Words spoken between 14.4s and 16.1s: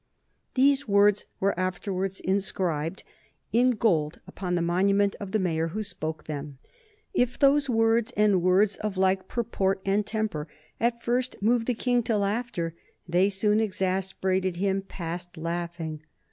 him past laughing.